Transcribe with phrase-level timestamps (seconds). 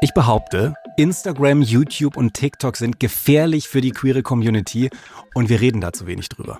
[0.00, 4.90] Ich behaupte, Instagram, YouTube und TikTok sind gefährlich für die queere Community
[5.34, 6.58] und wir reden da zu wenig drüber.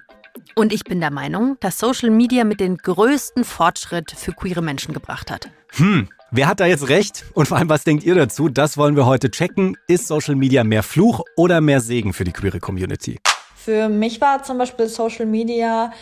[0.56, 4.92] Und ich bin der Meinung, dass Social Media mit den größten Fortschritt für queere Menschen
[4.92, 5.50] gebracht hat.
[5.74, 7.26] Hm, wer hat da jetzt recht?
[7.32, 8.48] Und vor allem, was denkt ihr dazu?
[8.48, 9.76] Das wollen wir heute checken.
[9.86, 13.20] Ist Social Media mehr Fluch oder mehr Segen für die queere Community?
[13.54, 15.92] Für mich war zum Beispiel Social Media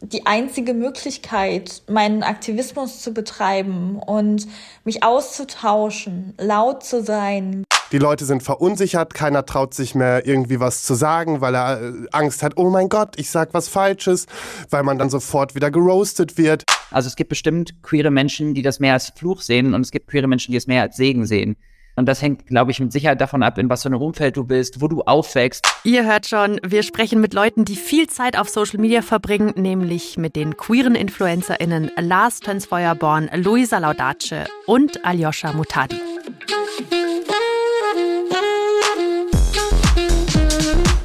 [0.00, 4.46] die einzige Möglichkeit, meinen Aktivismus zu betreiben und
[4.84, 7.64] mich auszutauschen, laut zu sein.
[7.92, 11.92] Die Leute sind verunsichert, keiner traut sich mehr irgendwie was zu sagen, weil er äh,
[12.12, 14.26] Angst hat, oh mein Gott, ich sag was Falsches,
[14.70, 16.64] weil man dann sofort wieder geroastet wird.
[16.90, 20.08] Also es gibt bestimmt queere Menschen, die das mehr als Fluch sehen und es gibt
[20.08, 21.56] queere Menschen, die es mehr als Segen sehen.
[21.96, 24.44] Und das hängt, glaube ich, mit Sicherheit davon ab, in was für einem Umfeld du
[24.44, 25.66] bist, wo du aufwächst.
[25.84, 30.16] Ihr hört schon, wir sprechen mit Leuten, die viel Zeit auf Social Media verbringen, nämlich
[30.16, 36.00] mit den queeren InfluencerInnen Lars Tönsfeuerborn, Luisa Laudace und Aljoscha Mutadi.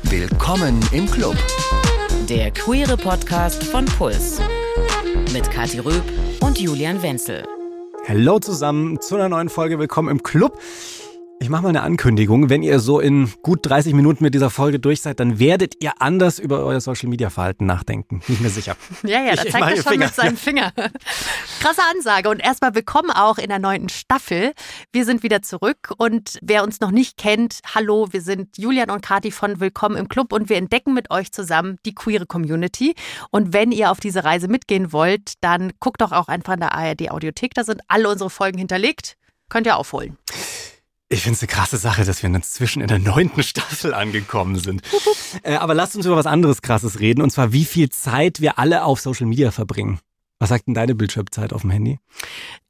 [0.04, 1.36] Willkommen im Club.
[2.28, 4.40] Der queere Podcast von Puls.
[5.32, 6.04] Mit Kathi Röb
[6.42, 7.44] und Julian Wenzel.
[8.10, 9.78] Hallo zusammen zu einer neuen Folge.
[9.78, 10.58] Willkommen im Club.
[11.50, 12.52] Ich mache mal eine Ankündigung.
[12.52, 16.00] Wenn ihr so in gut 30 Minuten mit dieser Folge durch seid, dann werdet ihr
[16.00, 18.20] anders über euer Social Media Verhalten nachdenken.
[18.28, 18.78] Bin ich mir sicher.
[19.02, 20.06] Ja, ja, da zeigt er schon Finger.
[20.06, 20.72] mit seinem Finger.
[21.60, 22.30] Krasse Ansage.
[22.30, 24.54] Und erstmal willkommen auch in der neunten Staffel.
[24.94, 29.02] Wir sind wieder zurück und wer uns noch nicht kennt, hallo, wir sind Julian und
[29.02, 32.94] Kati von Willkommen im Club und wir entdecken mit euch zusammen die queere Community.
[33.32, 36.76] Und wenn ihr auf diese Reise mitgehen wollt, dann guckt doch auch einfach in der
[36.76, 37.56] ARD Audiothek.
[37.56, 39.16] Da sind alle unsere Folgen hinterlegt.
[39.50, 40.16] Könnt ihr aufholen.
[41.12, 44.84] Ich finde es eine krasse Sache, dass wir inzwischen in der neunten Staffel angekommen sind.
[45.44, 48.60] äh, aber lasst uns über was anderes Krasses reden, und zwar wie viel Zeit wir
[48.60, 50.00] alle auf Social Media verbringen.
[50.38, 52.00] Was sagt denn deine Bildschirmzeit auf dem Handy?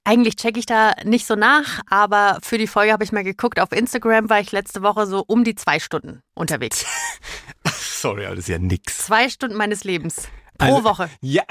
[0.06, 3.60] Eigentlich checke ich da nicht so nach, aber für die Folge habe ich mal geguckt.
[3.60, 6.86] Auf Instagram war ich letzte Woche so um die zwei Stunden unterwegs.
[7.66, 9.00] Sorry, aber das ist ja nix.
[9.00, 10.30] Zwei Stunden meines Lebens.
[10.58, 11.10] Pro also, Woche.
[11.22, 11.44] Ja,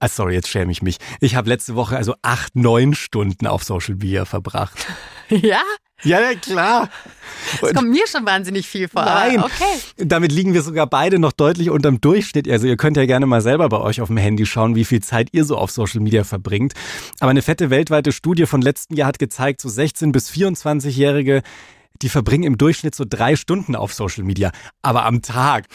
[0.00, 0.96] äh, sorry, jetzt schäme ich mich.
[1.20, 4.86] Ich habe letzte Woche also acht, neun Stunden auf Social Media verbracht.
[5.32, 5.60] Ja?
[6.02, 6.88] Ja, ja, klar.
[7.60, 9.04] Das kommt mir schon wahnsinnig viel vor.
[9.04, 9.78] Nein, okay.
[9.98, 12.48] Damit liegen wir sogar beide noch deutlich unterm Durchschnitt.
[12.48, 15.00] Also ihr könnt ja gerne mal selber bei euch auf dem Handy schauen, wie viel
[15.02, 16.72] Zeit ihr so auf Social Media verbringt.
[17.20, 21.42] Aber eine fette weltweite Studie von letzten Jahr hat gezeigt, so 16 bis 24-Jährige,
[22.02, 24.52] die verbringen im Durchschnitt so drei Stunden auf Social Media.
[24.82, 25.66] Aber am Tag.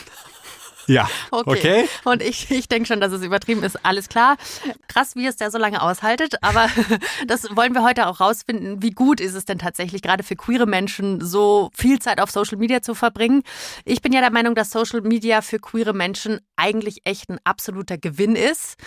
[0.88, 1.10] Ja.
[1.32, 1.50] Okay.
[1.50, 1.90] okay.
[2.04, 3.86] Und ich, ich denke schon, dass es übertrieben ist.
[3.86, 4.38] Alles klar.
[4.88, 6.44] Krass, wie es der so lange aushaltet.
[6.44, 6.70] Aber
[7.28, 8.82] das wollen wir heute auch rausfinden.
[8.82, 12.58] Wie gut ist es denn tatsächlich, gerade für queere Menschen, so viel Zeit auf Social
[12.58, 13.44] Media zu verbringen?
[13.84, 17.98] Ich bin ja der Meinung, dass Social Media für queere Menschen eigentlich echt ein absoluter
[17.98, 18.78] Gewinn ist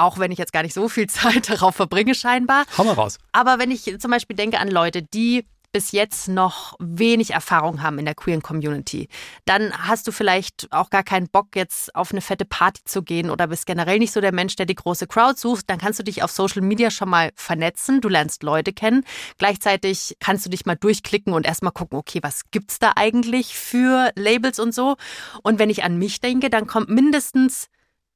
[0.00, 2.64] auch wenn ich jetzt gar nicht so viel Zeit darauf verbringe, scheinbar.
[2.78, 3.18] Hau mal raus.
[3.32, 7.98] Aber wenn ich zum Beispiel denke an Leute, die bis jetzt noch wenig Erfahrung haben
[7.98, 9.08] in der queeren Community,
[9.44, 13.30] dann hast du vielleicht auch gar keinen Bock, jetzt auf eine fette Party zu gehen
[13.30, 16.04] oder bist generell nicht so der Mensch, der die große Crowd sucht, dann kannst du
[16.04, 19.04] dich auf Social Media schon mal vernetzen, du lernst Leute kennen.
[19.36, 24.10] Gleichzeitig kannst du dich mal durchklicken und erstmal gucken, okay, was gibt's da eigentlich für
[24.14, 24.96] Labels und so?
[25.42, 27.68] Und wenn ich an mich denke, dann kommt mindestens,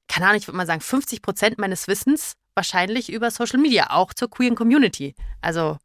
[0.09, 4.13] keine Ahnung, ich würde mal sagen, 50 Prozent meines Wissens wahrscheinlich über Social Media, auch
[4.15, 5.15] zur queeren Community.
[5.41, 5.79] Also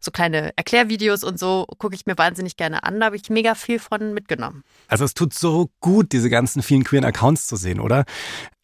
[0.00, 3.00] so kleine Erklärvideos und so gucke ich mir wahnsinnig gerne an.
[3.00, 4.62] Da habe ich mega viel von mitgenommen.
[4.88, 8.04] Also es tut so gut, diese ganzen vielen queeren Accounts zu sehen, oder?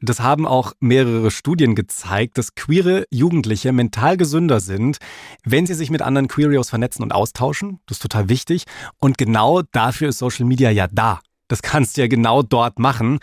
[0.00, 4.98] Das haben auch mehrere Studien gezeigt, dass queere Jugendliche mental gesünder sind,
[5.44, 7.78] wenn sie sich mit anderen Queerios vernetzen und austauschen.
[7.86, 8.64] Das ist total wichtig.
[8.98, 11.20] Und genau dafür ist Social Media ja da.
[11.48, 13.20] Das kannst du ja genau dort machen.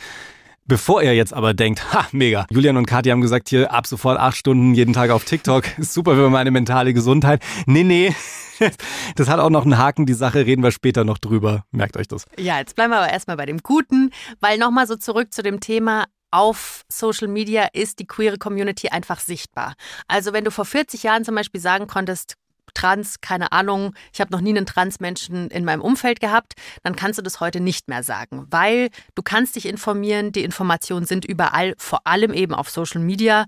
[0.69, 2.45] Bevor ihr jetzt aber denkt, ha, mega.
[2.51, 5.65] Julian und Kathi haben gesagt, hier ab sofort acht Stunden jeden Tag auf TikTok.
[5.79, 7.43] Ist super für meine mentale Gesundheit.
[7.65, 8.15] Nee, nee.
[9.15, 11.63] Das hat auch noch einen Haken, die Sache reden wir später noch drüber.
[11.71, 12.25] Merkt euch das.
[12.37, 15.61] Ja, jetzt bleiben wir aber erstmal bei dem Guten, weil nochmal so zurück zu dem
[15.61, 19.75] Thema, auf Social Media ist die queere Community einfach sichtbar.
[20.09, 22.35] Also wenn du vor 40 Jahren zum Beispiel sagen konntest,
[22.71, 27.19] trans, keine Ahnung, ich habe noch nie einen Transmenschen in meinem Umfeld gehabt, dann kannst
[27.19, 31.73] du das heute nicht mehr sagen, weil du kannst dich informieren, die Informationen sind überall,
[31.77, 33.45] vor allem eben auf Social Media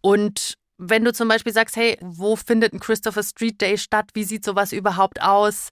[0.00, 4.10] und wenn du zum Beispiel sagst, hey, wo findet ein Christopher Street Day statt?
[4.14, 5.68] Wie sieht sowas überhaupt aus?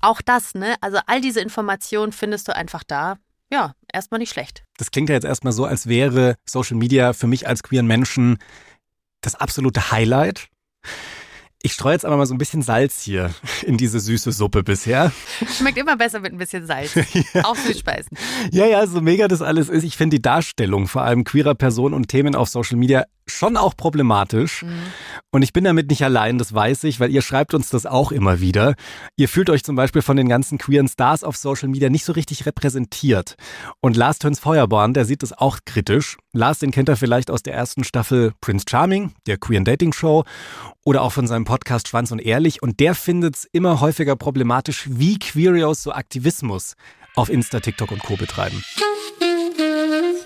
[0.00, 0.76] Auch das, ne?
[0.80, 3.16] Also all diese Informationen findest du einfach da.
[3.52, 4.64] Ja, erstmal nicht schlecht.
[4.78, 8.38] Das klingt ja jetzt erstmal so, als wäre Social Media für mich als queeren Menschen
[9.20, 10.48] das absolute Highlight.
[11.64, 13.30] Ich streue jetzt aber mal so ein bisschen Salz hier
[13.66, 15.12] in diese süße Suppe bisher.
[15.56, 16.94] Schmeckt immer besser mit ein bisschen Salz.
[17.32, 17.44] ja.
[17.44, 18.18] Auch Süßspeisen.
[18.50, 19.82] Ja, ja, so mega das alles ist.
[19.82, 23.76] Ich finde die Darstellung vor allem queerer Personen und Themen auf Social Media schon auch
[23.76, 24.62] problematisch.
[24.62, 24.82] Mhm.
[25.30, 28.12] Und ich bin damit nicht allein, das weiß ich, weil ihr schreibt uns das auch
[28.12, 28.74] immer wieder.
[29.16, 32.12] Ihr fühlt euch zum Beispiel von den ganzen queeren Stars auf Social Media nicht so
[32.12, 33.36] richtig repräsentiert.
[33.80, 36.16] Und Lars Töns Feuerborn, der sieht das auch kritisch.
[36.32, 40.24] Lars, den kennt er vielleicht aus der ersten Staffel Prince Charming, der Queeren Dating Show,
[40.84, 42.62] oder auch von seinem Podcast Schwanz und Ehrlich.
[42.62, 46.74] Und der findet es immer häufiger problematisch, wie Queerios so Aktivismus
[47.14, 48.16] auf Insta, TikTok und Co.
[48.16, 48.62] betreiben.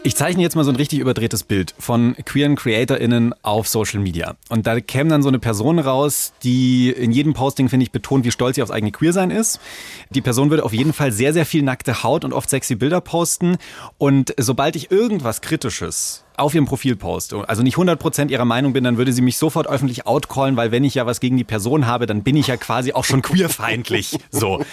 [0.09, 4.37] Ich zeichne jetzt mal so ein richtig überdrehtes Bild von queeren CreatorInnen auf Social Media.
[4.49, 8.25] Und da käme dann so eine Person raus, die in jedem Posting, finde ich, betont,
[8.25, 9.61] wie stolz sie aufs eigene Queersein ist.
[10.09, 13.03] Die Person würde auf jeden Fall sehr, sehr viel nackte Haut und oft sexy Bilder
[13.03, 13.59] posten.
[13.99, 18.85] Und sobald ich irgendwas Kritisches auf ihrem Profil poste, also nicht 100% ihrer Meinung bin,
[18.85, 21.87] dann würde sie mich sofort öffentlich outcallen, weil wenn ich ja was gegen die Person
[21.87, 24.19] habe, dann bin ich ja quasi auch schon queerfeindlich.
[24.31, 24.65] So.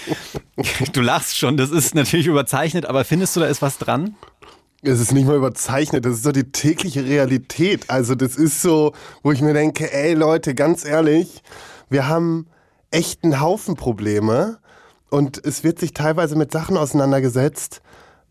[0.94, 4.16] Du lachst schon, das ist natürlich überzeichnet, aber findest du, da ist was dran?
[4.88, 7.90] Es ist nicht mal überzeichnet, das ist so die tägliche Realität.
[7.90, 8.94] Also das ist so,
[9.24, 11.42] wo ich mir denke, ey Leute, ganz ehrlich,
[11.90, 12.46] wir haben
[12.92, 14.60] echt einen Haufen Probleme
[15.10, 17.82] und es wird sich teilweise mit Sachen auseinandergesetzt,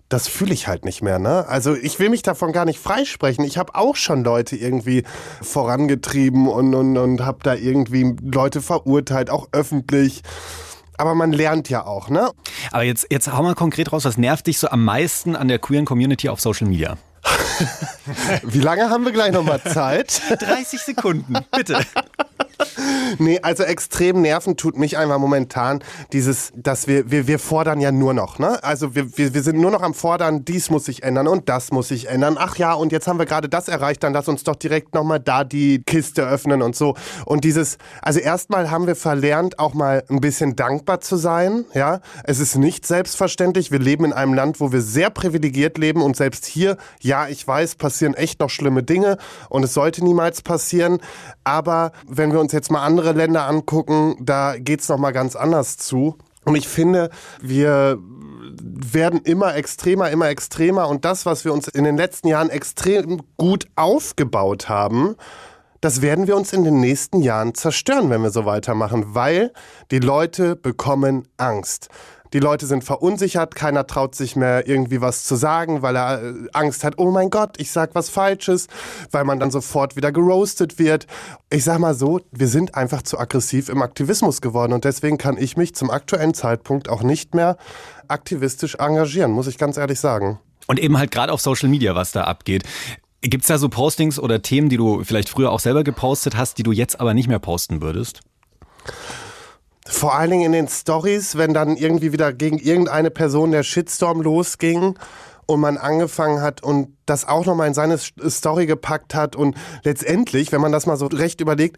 [0.08, 1.48] das fühle ich halt nicht mehr, ne?
[1.48, 3.44] Also ich will mich davon gar nicht freisprechen.
[3.44, 5.02] Ich habe auch schon Leute irgendwie
[5.42, 10.22] vorangetrieben und, und, und habe da irgendwie Leute verurteilt, auch öffentlich
[10.96, 12.30] aber man lernt ja auch, ne?
[12.70, 15.58] Aber jetzt, jetzt hau mal konkret raus, was nervt dich so am meisten an der
[15.58, 16.96] queeren Community auf Social Media?
[18.42, 20.20] Wie lange haben wir gleich nochmal Zeit?
[20.40, 21.78] 30 Sekunden, bitte.
[23.18, 25.82] Nee, also extrem nerven tut mich einfach momentan
[26.12, 28.62] dieses, dass wir, wir, wir fordern ja nur noch, ne?
[28.62, 31.72] Also wir, wir, wir sind nur noch am Fordern, dies muss sich ändern und das
[31.72, 32.36] muss sich ändern.
[32.38, 35.20] Ach ja, und jetzt haben wir gerade das erreicht, dann lass uns doch direkt nochmal
[35.20, 36.94] da die Kiste öffnen und so.
[37.24, 42.00] Und dieses, also erstmal haben wir verlernt, auch mal ein bisschen dankbar zu sein, ja?
[42.24, 43.70] Es ist nicht selbstverständlich.
[43.70, 47.46] Wir leben in einem Land, wo wir sehr privilegiert leben und selbst hier, ja, ich
[47.46, 49.18] weiß, passieren echt noch schlimme Dinge
[49.48, 50.98] und es sollte niemals passieren.
[51.44, 55.76] Aber wenn wir uns jetzt mal andere Länder angucken, da geht's noch mal ganz anders
[55.76, 56.16] zu.
[56.44, 57.10] Und ich finde,
[57.40, 57.98] wir
[58.62, 60.88] werden immer extremer, immer extremer.
[60.88, 65.16] Und das, was wir uns in den letzten Jahren extrem gut aufgebaut haben,
[65.80, 69.52] das werden wir uns in den nächsten Jahren zerstören, wenn wir so weitermachen, weil
[69.90, 71.88] die Leute bekommen Angst.
[72.34, 76.34] Die Leute sind verunsichert, keiner traut sich mehr irgendwie was zu sagen, weil er äh,
[76.52, 78.66] Angst hat, oh mein Gott, ich sag was Falsches,
[79.12, 81.06] weil man dann sofort wieder geroastet wird.
[81.48, 85.38] Ich sag mal so, wir sind einfach zu aggressiv im Aktivismus geworden und deswegen kann
[85.38, 87.56] ich mich zum aktuellen Zeitpunkt auch nicht mehr
[88.08, 90.40] aktivistisch engagieren, muss ich ganz ehrlich sagen.
[90.66, 92.64] Und eben halt gerade auf Social Media, was da abgeht.
[93.20, 96.58] Gibt es da so Postings oder Themen, die du vielleicht früher auch selber gepostet hast,
[96.58, 98.22] die du jetzt aber nicht mehr posten würdest?
[99.86, 104.22] Vor allen Dingen in den Stories, wenn dann irgendwie wieder gegen irgendeine Person der Shitstorm
[104.22, 104.98] losging
[105.46, 110.52] und man angefangen hat und das auch nochmal in seine Story gepackt hat und letztendlich,
[110.52, 111.76] wenn man das mal so recht überlegt,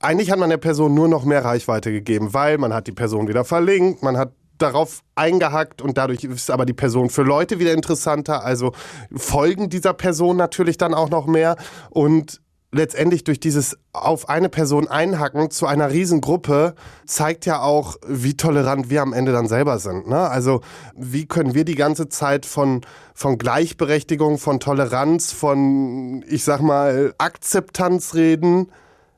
[0.00, 3.28] eigentlich hat man der Person nur noch mehr Reichweite gegeben, weil man hat die Person
[3.28, 7.72] wieder verlinkt, man hat darauf eingehackt und dadurch ist aber die Person für Leute wieder
[7.72, 8.72] interessanter, also
[9.14, 11.56] folgen dieser Person natürlich dann auch noch mehr
[11.90, 12.40] und
[12.74, 16.74] letztendlich durch dieses auf eine Person einhacken zu einer Riesengruppe
[17.06, 20.08] zeigt ja auch, wie tolerant wir am Ende dann selber sind.
[20.08, 20.18] Ne?
[20.18, 20.60] Also
[20.96, 22.82] wie können wir die ganze Zeit von,
[23.14, 28.66] von Gleichberechtigung, von Toleranz, von, ich sag mal, Akzeptanz reden,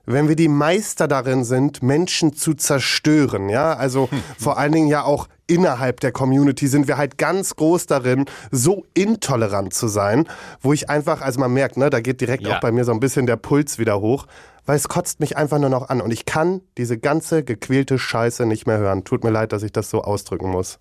[0.05, 4.09] wenn wir die Meister darin sind, Menschen zu zerstören, ja, also
[4.39, 8.85] vor allen Dingen ja auch innerhalb der Community sind wir halt ganz groß darin, so
[8.95, 10.29] intolerant zu sein,
[10.61, 12.57] wo ich einfach, also man merkt, ne, da geht direkt ja.
[12.57, 14.27] auch bei mir so ein bisschen der Puls wieder hoch,
[14.65, 18.47] weil es kotzt mich einfach nur noch an und ich kann diese ganze gequälte Scheiße
[18.47, 19.05] nicht mehr hören.
[19.05, 20.79] Tut mir leid, dass ich das so ausdrücken muss.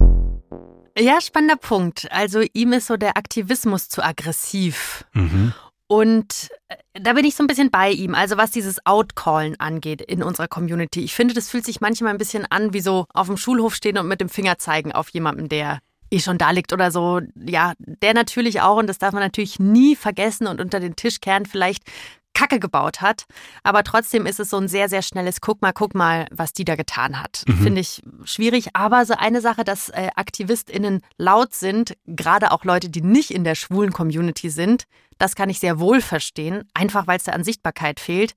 [0.98, 2.08] Ja, spannender Punkt.
[2.12, 5.06] Also ihm ist so der Aktivismus zu aggressiv.
[5.14, 5.54] Mhm.
[5.88, 8.16] Und äh, da bin ich so ein bisschen bei ihm.
[8.16, 11.04] Also was dieses Outcallen angeht in unserer Community.
[11.04, 13.98] Ich finde, das fühlt sich manchmal ein bisschen an wie so auf dem Schulhof stehen
[13.98, 15.80] und mit dem Finger zeigen auf jemanden, der
[16.12, 17.22] eh schon da liegt oder so.
[17.36, 21.22] Ja, der natürlich auch, und das darf man natürlich nie vergessen und unter den Tisch
[21.22, 21.84] kehren, vielleicht
[22.36, 23.26] Kacke gebaut hat.
[23.64, 26.66] Aber trotzdem ist es so ein sehr, sehr schnelles Guck mal, guck mal, was die
[26.66, 27.44] da getan hat.
[27.48, 27.58] Mhm.
[27.64, 28.76] Finde ich schwierig.
[28.76, 33.44] Aber so eine Sache, dass äh, AktivistInnen laut sind, gerade auch Leute, die nicht in
[33.44, 34.84] der schwulen Community sind,
[35.18, 38.34] das kann ich sehr wohl verstehen, einfach weil es da an Sichtbarkeit fehlt.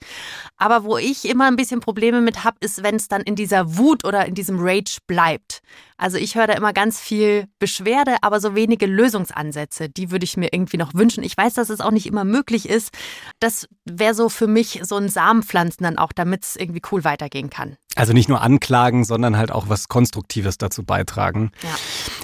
[0.56, 3.76] Aber wo ich immer ein bisschen Probleme mit habe, ist, wenn es dann in dieser
[3.76, 5.60] Wut oder in diesem Rage bleibt.
[5.96, 9.88] Also ich höre da immer ganz viel Beschwerde, aber so wenige Lösungsansätze.
[9.88, 11.24] Die würde ich mir irgendwie noch wünschen.
[11.24, 12.92] Ich weiß, dass es auch nicht immer möglich ist.
[13.40, 17.50] Das wäre so für mich so ein Samenpflanzen dann auch, damit es irgendwie cool weitergehen
[17.50, 17.76] kann.
[17.98, 21.50] Also nicht nur anklagen, sondern halt auch was Konstruktives dazu beitragen.
[21.64, 21.68] Ja.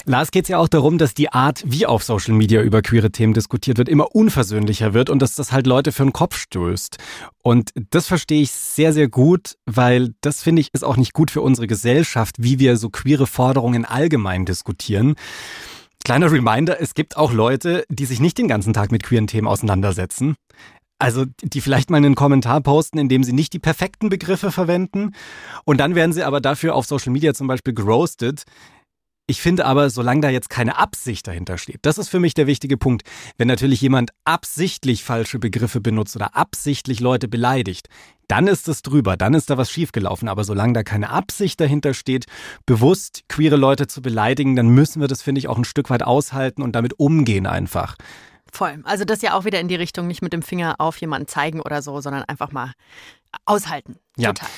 [0.04, 3.11] Lars geht es ja auch darum, dass die Art, wie auf Social Media über queere
[3.11, 6.99] Themen diskutiert wird, immer unversöhnlicher wird und dass das halt Leute für den Kopf stößt.
[7.43, 11.33] Und das verstehe ich sehr, sehr gut, weil das finde ich ist auch nicht gut
[11.33, 15.16] für unsere Gesellschaft, wie wir so queere Forderungen allgemein diskutieren.
[16.04, 19.49] Kleiner Reminder, es gibt auch Leute, die sich nicht den ganzen Tag mit queeren Themen
[19.49, 20.37] auseinandersetzen.
[20.98, 25.12] Also die vielleicht mal einen Kommentar posten, in dem sie nicht die perfekten Begriffe verwenden.
[25.64, 28.44] Und dann werden sie aber dafür auf Social Media zum Beispiel geroastet.
[29.26, 32.46] Ich finde aber, solange da jetzt keine Absicht dahinter steht, das ist für mich der
[32.46, 33.04] wichtige Punkt.
[33.38, 37.88] Wenn natürlich jemand absichtlich falsche Begriffe benutzt oder absichtlich Leute beleidigt,
[38.28, 40.28] dann ist es drüber, dann ist da was schiefgelaufen.
[40.28, 42.26] Aber solange da keine Absicht dahinter steht,
[42.66, 46.02] bewusst queere Leute zu beleidigen, dann müssen wir das, finde ich, auch ein Stück weit
[46.02, 47.96] aushalten und damit umgehen einfach.
[48.54, 48.80] Voll.
[48.84, 51.61] Also das ja auch wieder in die Richtung, nicht mit dem Finger auf jemanden zeigen
[51.61, 52.73] oder so, sondern einfach mal
[53.46, 53.96] aushalten.
[54.16, 54.32] Ja.
[54.32, 54.49] Total.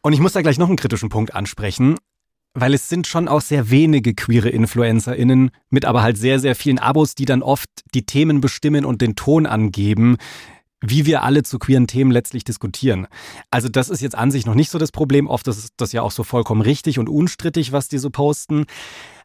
[0.00, 1.96] Und ich muss da gleich noch einen kritischen Punkt ansprechen,
[2.54, 6.78] weil es sind schon auch sehr wenige queere InfluencerInnen mit aber halt sehr, sehr vielen
[6.78, 10.18] Abos, die dann oft die Themen bestimmen und den Ton angeben,
[10.80, 13.08] wie wir alle zu queeren Themen letztlich diskutieren.
[13.50, 15.26] Also das ist jetzt an sich noch nicht so das Problem.
[15.26, 18.66] Oft ist das ja auch so vollkommen richtig und unstrittig, was die so posten.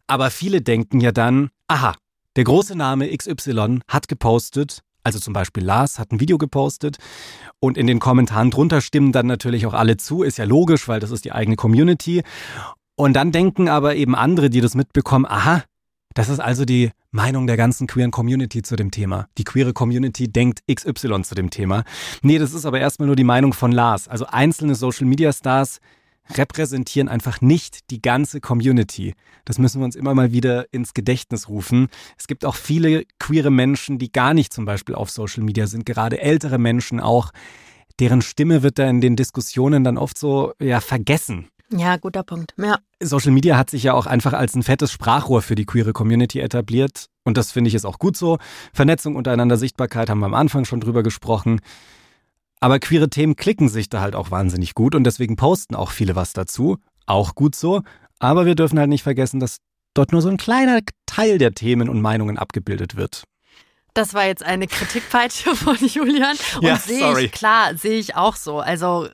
[0.07, 1.93] Aber viele denken ja dann, aha,
[2.37, 6.97] der große Name XY hat gepostet, also zum Beispiel Lars hat ein Video gepostet
[7.59, 10.99] und in den Kommentaren drunter stimmen dann natürlich auch alle zu, ist ja logisch, weil
[10.99, 12.21] das ist die eigene Community.
[12.95, 15.63] Und dann denken aber eben andere, die das mitbekommen, aha,
[16.13, 19.27] das ist also die Meinung der ganzen queeren Community zu dem Thema.
[19.39, 21.85] Die queere Community denkt XY zu dem Thema.
[22.21, 24.07] Nee, das ist aber erstmal nur die Meinung von Lars.
[24.07, 25.79] Also einzelne Social Media Stars
[26.33, 29.13] repräsentieren einfach nicht die ganze Community.
[29.45, 31.87] Das müssen wir uns immer mal wieder ins Gedächtnis rufen.
[32.17, 35.85] Es gibt auch viele queere Menschen, die gar nicht zum Beispiel auf Social Media sind,
[35.85, 37.31] gerade ältere Menschen auch.
[37.99, 41.47] Deren Stimme wird da in den Diskussionen dann oft so ja vergessen.
[41.71, 42.53] Ja, guter Punkt.
[42.57, 42.77] Ja.
[43.01, 46.39] Social Media hat sich ja auch einfach als ein fettes Sprachrohr für die queere Community
[46.39, 47.07] etabliert.
[47.25, 48.37] Und das finde ich ist auch gut so.
[48.73, 51.59] Vernetzung untereinander, Sichtbarkeit haben wir am Anfang schon drüber gesprochen.
[52.59, 56.15] Aber queere Themen klicken sich da halt auch wahnsinnig gut und deswegen posten auch viele
[56.15, 56.77] was dazu.
[57.05, 57.81] Auch gut so.
[58.19, 59.57] Aber wir dürfen halt nicht vergessen, dass
[59.93, 63.23] dort nur so ein kleiner Teil der Themen und Meinungen abgebildet wird.
[63.93, 66.37] Das war jetzt eine Kritikpeitsche von Julian.
[66.57, 68.59] Und ja, sehe ich, klar, sehe ich auch so.
[68.59, 69.07] Also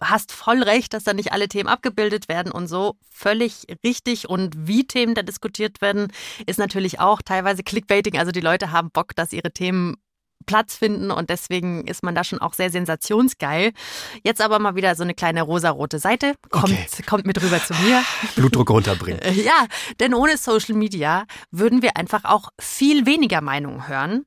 [0.00, 2.96] hast voll recht, dass da nicht alle Themen abgebildet werden und so.
[3.10, 4.28] Völlig richtig.
[4.30, 6.08] Und wie Themen da diskutiert werden,
[6.46, 8.18] ist natürlich auch teilweise Clickbaiting.
[8.18, 9.96] Also die Leute haben Bock, dass ihre Themen
[10.46, 13.72] Platz finden und deswegen ist man da schon auch sehr sensationsgeil.
[14.24, 16.34] Jetzt aber mal wieder so eine kleine rosarote Seite.
[16.50, 17.02] Kommt, okay.
[17.06, 18.02] kommt mit rüber zu mir.
[18.36, 19.20] Blutdruck runterbringen.
[19.44, 19.66] ja,
[20.00, 24.24] denn ohne Social Media würden wir einfach auch viel weniger Meinungen hören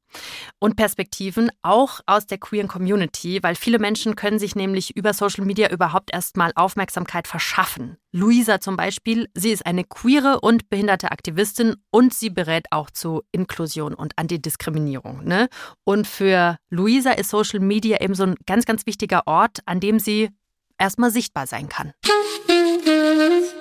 [0.60, 5.46] und Perspektiven, auch aus der queeren Community, weil viele Menschen können sich nämlich über Social
[5.46, 7.98] Media überhaupt erstmal Aufmerksamkeit verschaffen.
[8.12, 13.24] Luisa zum Beispiel, sie ist eine queere und behinderte Aktivistin und sie berät auch zu
[13.32, 15.24] Inklusion und Antidiskriminierung.
[15.24, 15.50] Ne?
[15.84, 20.00] Und für Luisa ist Social Media eben so ein ganz, ganz wichtiger Ort, an dem
[20.00, 20.30] sie
[20.78, 21.94] erstmal sichtbar sein kann.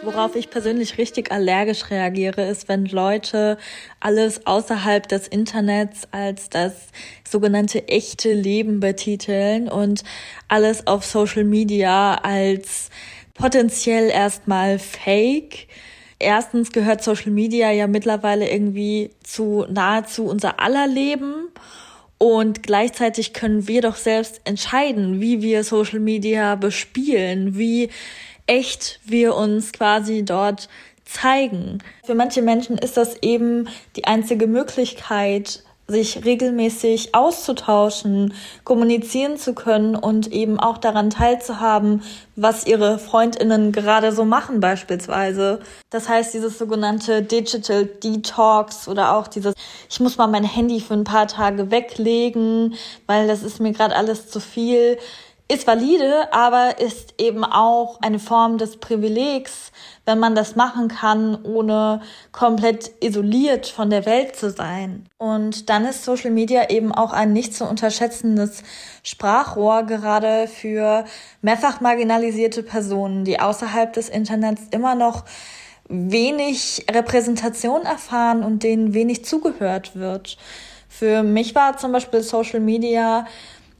[0.02, 3.56] Worauf ich persönlich richtig allergisch reagiere, ist, wenn Leute
[4.00, 6.72] alles außerhalb des Internets als das
[7.28, 10.02] sogenannte echte Leben betiteln und
[10.48, 12.90] alles auf Social Media als
[13.34, 15.68] potenziell erstmal fake.
[16.18, 21.48] Erstens gehört Social Media ja mittlerweile irgendwie zu nahezu unser aller Leben.
[22.18, 27.90] Und gleichzeitig können wir doch selbst entscheiden, wie wir Social Media bespielen, wie
[28.46, 30.68] echt wir uns quasi dort
[31.04, 31.78] zeigen.
[32.04, 38.34] Für manche Menschen ist das eben die einzige Möglichkeit, sich regelmäßig auszutauschen,
[38.64, 42.02] kommunizieren zu können und eben auch daran teilzuhaben,
[42.36, 45.60] was ihre Freundinnen gerade so machen beispielsweise.
[45.90, 49.54] Das heißt, dieses sogenannte Digital Detox oder auch dieses,
[49.90, 52.74] ich muss mal mein Handy für ein paar Tage weglegen,
[53.06, 54.98] weil das ist mir gerade alles zu viel
[55.52, 59.70] ist valide, aber ist eben auch eine Form des Privilegs,
[60.06, 62.00] wenn man das machen kann, ohne
[62.32, 65.06] komplett isoliert von der Welt zu sein.
[65.18, 68.62] Und dann ist Social Media eben auch ein nicht zu unterschätzendes
[69.02, 71.04] Sprachrohr, gerade für
[71.42, 75.24] mehrfach marginalisierte Personen, die außerhalb des Internets immer noch
[75.88, 80.38] wenig Repräsentation erfahren und denen wenig zugehört wird.
[80.88, 83.26] Für mich war zum Beispiel Social Media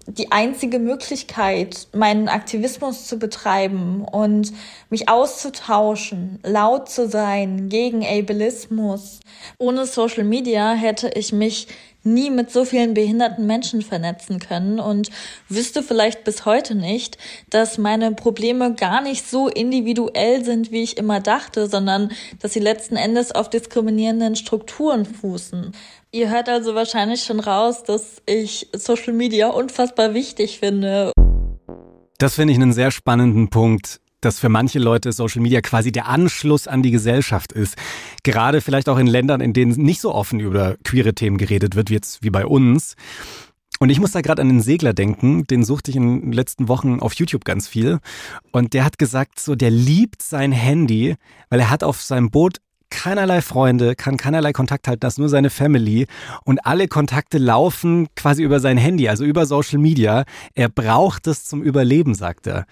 [0.07, 4.53] die einzige Möglichkeit, meinen Aktivismus zu betreiben und
[4.91, 9.21] mich auszutauschen, laut zu sein gegen Ableismus.
[9.59, 11.69] Ohne Social Media hätte ich mich
[12.05, 15.11] nie mit so vielen behinderten Menschen vernetzen können und
[15.49, 17.17] wüsste vielleicht bis heute nicht,
[17.51, 22.61] dass meine Probleme gar nicht so individuell sind, wie ich immer dachte, sondern dass sie
[22.61, 25.73] letzten Endes auf diskriminierenden Strukturen fußen.
[26.15, 31.11] Ihr hört also wahrscheinlich schon raus, dass ich Social Media unfassbar wichtig finde.
[32.19, 36.07] Das finde ich einen sehr spannenden Punkt dass für manche Leute Social Media quasi der
[36.07, 37.77] Anschluss an die Gesellschaft ist.
[38.23, 41.91] Gerade vielleicht auch in Ländern, in denen nicht so offen über queere Themen geredet wird,
[41.91, 42.95] wie jetzt wie bei uns.
[43.81, 46.69] Und ich muss da gerade an den Segler denken, den suchte ich in den letzten
[46.69, 47.99] Wochen auf YouTube ganz viel.
[48.53, 51.17] Und der hat gesagt, so, der liebt sein Handy,
[51.49, 52.59] weil er hat auf seinem Boot
[52.93, 56.07] keinerlei Freunde, kann keinerlei Kontakt halten, das ist nur seine Family
[56.45, 60.25] und alle Kontakte laufen quasi über sein Handy, also über Social Media.
[60.55, 62.67] Er braucht es zum Überleben, sagt er.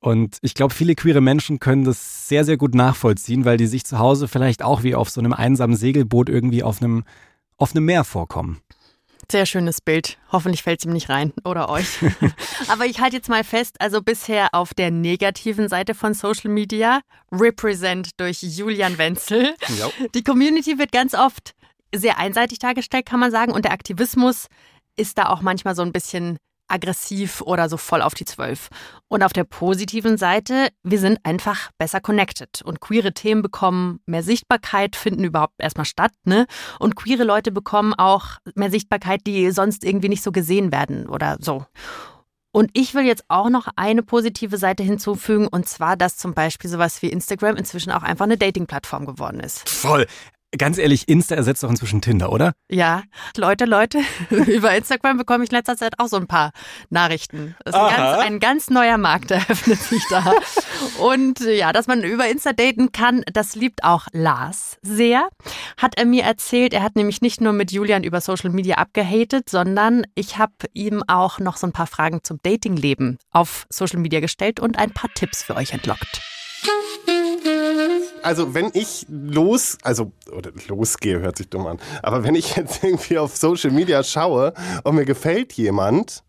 [0.00, 3.84] Und ich glaube, viele queere Menschen können das sehr, sehr gut nachvollziehen, weil die sich
[3.84, 7.04] zu Hause vielleicht auch wie auf so einem einsamen Segelboot irgendwie auf einem,
[7.56, 8.60] auf einem Meer vorkommen.
[9.30, 10.18] Sehr schönes Bild.
[10.30, 11.98] Hoffentlich fällt es ihm nicht rein oder euch.
[12.68, 17.00] Aber ich halte jetzt mal fest, also bisher auf der negativen Seite von Social Media,
[17.32, 19.54] represent durch Julian Wenzel.
[19.78, 19.90] Ja.
[20.14, 21.52] Die Community wird ganz oft
[21.94, 23.52] sehr einseitig dargestellt, kann man sagen.
[23.52, 24.46] Und der Aktivismus
[24.96, 28.68] ist da auch manchmal so ein bisschen aggressiv oder so voll auf die Zwölf.
[29.08, 34.22] Und auf der positiven Seite, wir sind einfach besser connected und queere Themen bekommen mehr
[34.22, 36.46] Sichtbarkeit, finden überhaupt erstmal statt, ne?
[36.78, 41.36] Und queere Leute bekommen auch mehr Sichtbarkeit, die sonst irgendwie nicht so gesehen werden oder
[41.40, 41.66] so.
[42.52, 46.70] Und ich will jetzt auch noch eine positive Seite hinzufügen, und zwar, dass zum Beispiel
[46.70, 49.68] sowas wie Instagram inzwischen auch einfach eine Dating-Plattform geworden ist.
[49.68, 50.06] Voll.
[50.58, 52.52] Ganz ehrlich, Insta ersetzt doch inzwischen Tinder, oder?
[52.70, 53.02] Ja,
[53.36, 56.52] Leute, Leute, über Instagram bekomme ich in letzter Zeit auch so ein paar
[56.90, 57.56] Nachrichten.
[57.64, 60.34] Das ist ein ganz, ein ganz, neuer Markt, eröffnet sich da.
[60.98, 65.28] Und ja, dass man über Insta daten kann, das liebt auch Lars sehr.
[65.76, 69.48] Hat er mir erzählt, er hat nämlich nicht nur mit Julian über Social Media abgehatet,
[69.50, 74.20] sondern ich habe ihm auch noch so ein paar Fragen zum Datingleben auf Social Media
[74.20, 76.20] gestellt und ein paar Tipps für euch entlockt
[78.22, 82.82] also wenn ich los, also oder losgehe, hört sich dumm an, aber wenn ich jetzt
[82.82, 86.24] irgendwie auf Social Media schaue und mir gefällt jemand,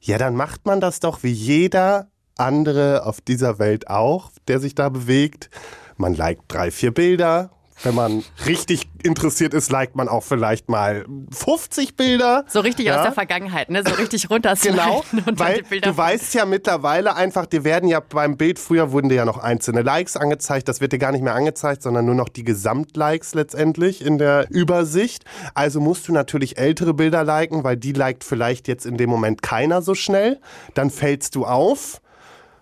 [0.00, 4.74] ja, dann macht man das doch wie jeder andere auf dieser Welt auch, der sich
[4.74, 5.50] da bewegt.
[5.96, 7.50] Man liked drei, vier Bilder,
[7.82, 12.44] wenn man richtig interessiert ist, liked man auch vielleicht mal 50 Bilder.
[12.48, 12.98] So richtig ja.
[12.98, 13.82] aus der Vergangenheit, ne?
[13.86, 14.54] So richtig runter.
[14.60, 19.16] Genau, weil du weißt ja mittlerweile einfach, dir werden ja beim Bild, früher wurden dir
[19.16, 22.28] ja noch einzelne Likes angezeigt, das wird dir gar nicht mehr angezeigt, sondern nur noch
[22.28, 25.24] die Gesamtlikes letztendlich in der Übersicht.
[25.54, 29.42] Also musst du natürlich ältere Bilder liken, weil die liked vielleicht jetzt in dem Moment
[29.42, 30.40] keiner so schnell.
[30.74, 32.00] Dann fällst du auf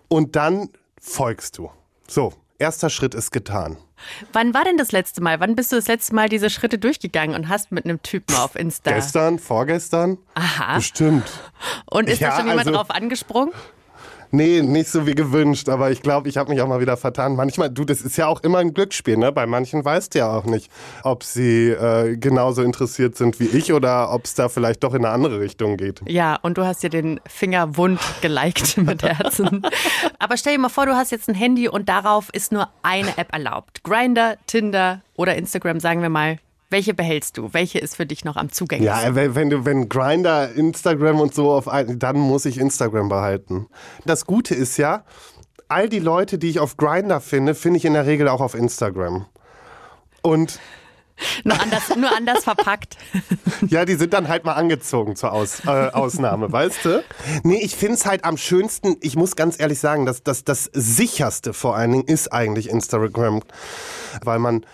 [0.07, 1.69] und dann folgst du.
[2.07, 3.77] So, erster Schritt ist getan.
[4.31, 5.39] Wann war denn das letzte Mal?
[5.39, 8.55] Wann bist du das letzte Mal diese Schritte durchgegangen und hast mit einem Typen auf
[8.55, 8.91] Insta?
[8.91, 10.17] Gestern, vorgestern?
[10.35, 10.75] Aha.
[10.75, 11.29] Bestimmt.
[11.85, 13.53] Und ist ja, da schon jemand also, drauf angesprungen?
[14.31, 17.35] Nee, nicht so wie gewünscht, aber ich glaube, ich habe mich auch mal wieder vertan.
[17.35, 19.31] Manchmal, du, das ist ja auch immer ein Glücksspiel, ne?
[19.31, 20.69] Bei manchen weißt du ja auch nicht,
[21.03, 25.03] ob sie äh, genauso interessiert sind wie ich oder ob es da vielleicht doch in
[25.03, 26.01] eine andere Richtung geht.
[26.07, 29.63] Ja, und du hast dir den Finger wund geliked mit Herzen.
[30.19, 33.17] aber stell dir mal vor, du hast jetzt ein Handy und darauf ist nur eine
[33.17, 33.83] App erlaubt.
[33.83, 36.37] Grinder, Tinder oder Instagram, sagen wir mal.
[36.69, 37.53] Welche behältst du?
[37.53, 39.15] Welche ist für dich noch am zugänglichsten?
[39.15, 43.67] Ja, wenn, du, wenn Grinder, Instagram und so auf ein, dann muss ich Instagram behalten.
[44.05, 45.03] Das Gute ist ja,
[45.67, 48.53] all die Leute, die ich auf Grinder finde, finde ich in der Regel auch auf
[48.53, 49.25] Instagram.
[50.21, 50.59] Und
[51.43, 52.97] nur anders, nur anders verpackt.
[53.67, 57.03] Ja, die sind dann halt mal angezogen zur Aus, äh, Ausnahme, weißt du?
[57.43, 60.69] Nee, ich finde es halt am schönsten, ich muss ganz ehrlich sagen, dass das, das
[60.71, 63.41] sicherste vor allen Dingen ist eigentlich Instagram,
[64.23, 64.65] weil man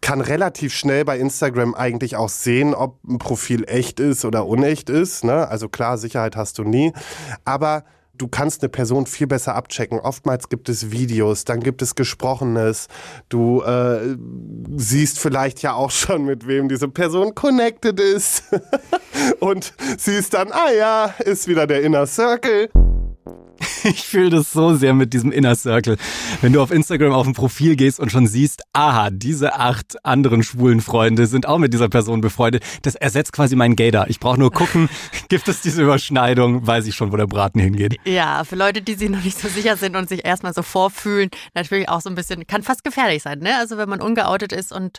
[0.00, 4.90] kann relativ schnell bei Instagram eigentlich auch sehen, ob ein Profil echt ist oder unecht
[4.90, 5.24] ist.
[5.24, 5.48] Ne?
[5.48, 6.92] Also klar, Sicherheit hast du nie.
[7.44, 7.84] Aber
[8.20, 9.98] du kannst eine Person viel besser abchecken.
[9.98, 12.88] Oftmals gibt es Videos, dann gibt es Gesprochenes.
[13.28, 14.16] Du äh,
[14.76, 18.44] siehst vielleicht ja auch schon, mit wem diese Person connected ist.
[19.40, 22.68] Und siehst dann, ah ja, ist wieder der Inner Circle.
[23.84, 25.96] Ich fühle das so sehr mit diesem Inner Circle.
[26.40, 30.42] Wenn du auf Instagram auf ein Profil gehst und schon siehst, aha, diese acht anderen
[30.42, 34.06] schwulen Freunde sind auch mit dieser Person befreundet, das ersetzt quasi meinen Gator.
[34.08, 34.88] Ich brauche nur gucken,
[35.28, 37.96] gibt es diese Überschneidung, weiß ich schon, wo der Braten hingeht.
[38.04, 41.30] Ja, für Leute, die sich noch nicht so sicher sind und sich erstmal so vorfühlen,
[41.54, 43.56] natürlich auch so ein bisschen, kann fast gefährlich sein, ne?
[43.56, 44.98] Also wenn man ungeoutet ist und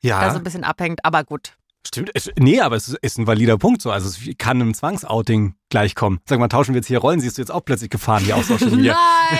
[0.00, 0.20] ja.
[0.20, 1.54] da so ein bisschen abhängt, aber gut.
[1.86, 3.90] Stimmt, es, nee, aber es ist ein valider Punkt so.
[3.90, 6.20] Also es kann einem Zwangsouting gleichkommen.
[6.26, 8.48] Sag mal, tauschen wir jetzt hier Rollen, siehst du jetzt auch plötzlich gefahren hier aus
[8.48, 8.96] Social Media?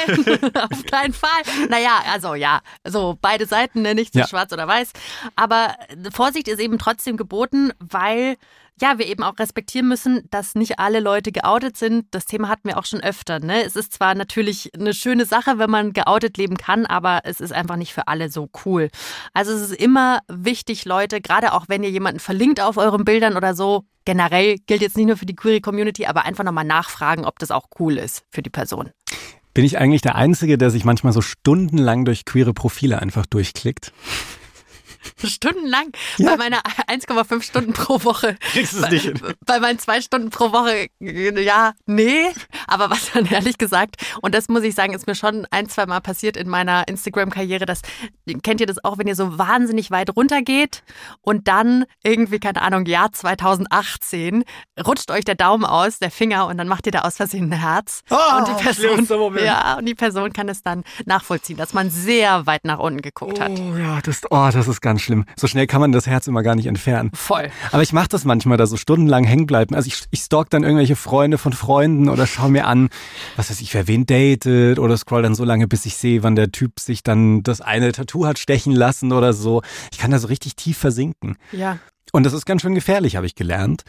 [0.07, 0.38] Nein,
[0.70, 1.42] auf keinen Fall.
[1.68, 3.94] Naja, also ja, so beide Seiten, ne?
[3.94, 4.26] nicht so ja.
[4.26, 4.90] schwarz oder weiß.
[5.37, 5.76] Aber
[6.12, 8.37] Vorsicht ist eben trotzdem geboten, weil
[8.82, 12.06] ja, wir eben auch respektieren müssen, dass nicht alle Leute geoutet sind.
[12.10, 13.38] Das Thema hatten wir auch schon öfter.
[13.38, 13.62] Ne?
[13.62, 17.52] Es ist zwar natürlich eine schöne Sache, wenn man geoutet leben kann, aber es ist
[17.52, 18.90] einfach nicht für alle so cool.
[19.34, 23.36] Also es ist immer wichtig, Leute, gerade auch wenn ihr jemanden verlinkt auf euren Bildern
[23.36, 27.24] oder so, generell gilt jetzt nicht nur für die Query Community, aber einfach nochmal nachfragen,
[27.24, 28.90] ob das auch cool ist für die Person.
[29.54, 33.92] Bin ich eigentlich der Einzige, der sich manchmal so stundenlang durch queere Profile einfach durchklickt?
[35.24, 36.30] Stundenlang ja.
[36.30, 38.36] bei meiner 1,5 Stunden pro Woche.
[38.52, 39.20] Kriegst du es nicht hin?
[39.46, 42.26] Bei meinen zwei Stunden pro Woche, ja, nee.
[42.66, 45.86] Aber was dann ehrlich gesagt, und das muss ich sagen, ist mir schon ein, zwei
[45.86, 47.82] Mal passiert in meiner Instagram-Karriere, das
[48.42, 50.82] kennt ihr das auch, wenn ihr so wahnsinnig weit runtergeht
[51.20, 54.44] und dann irgendwie, keine Ahnung, Jahr 2018,
[54.86, 57.58] rutscht euch der Daumen aus, der Finger und dann macht ihr da aus Versehen ein
[57.58, 58.02] Herz.
[58.10, 62.46] Oh, und die Person, ja, und die Person kann es dann nachvollziehen, dass man sehr
[62.46, 63.58] weit nach unten geguckt oh, hat.
[63.58, 65.24] Ja, das, oh, das ist ganz schlimm.
[65.37, 67.11] So schnell kann man das Herz immer gar nicht entfernen.
[67.14, 67.48] Voll.
[67.70, 69.74] Aber ich mache das manchmal, da so stundenlang hängen bleiben.
[69.74, 72.88] Also ich, ich stalk dann irgendwelche Freunde von Freunden oder schaue mir an,
[73.37, 76.37] was weiß ich, wer wen datet oder scroll dann so lange, bis ich sehe, wann
[76.37, 79.62] der Typ sich dann das eine Tattoo hat stechen lassen oder so.
[79.92, 81.37] Ich kann da so richtig tief versinken.
[81.52, 81.78] Ja.
[82.12, 83.83] Und das ist ganz schön gefährlich, habe ich gelernt.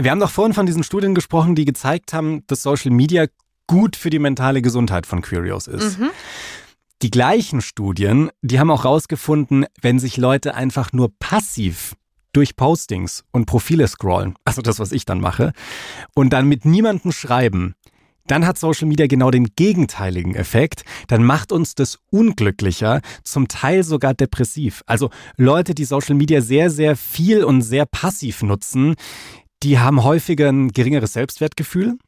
[0.00, 3.26] Wir haben doch vorhin von diesen Studien gesprochen, die gezeigt haben, dass Social Media
[3.66, 5.98] gut für die mentale Gesundheit von Curios ist.
[5.98, 6.10] Mhm.
[7.02, 11.96] Die gleichen Studien, die haben auch rausgefunden, wenn sich Leute einfach nur passiv
[12.32, 15.52] durch Postings und Profile scrollen, also das, was ich dann mache,
[16.14, 17.74] und dann mit niemandem schreiben,
[18.28, 20.84] dann hat Social Media genau den gegenteiligen Effekt.
[21.08, 24.84] Dann macht uns das unglücklicher, zum Teil sogar depressiv.
[24.86, 28.94] Also Leute, die Social Media sehr, sehr viel und sehr passiv nutzen,
[29.64, 31.98] die haben häufiger ein geringeres Selbstwertgefühl,